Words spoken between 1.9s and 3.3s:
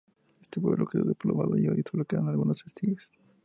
quedan algunos vestigios.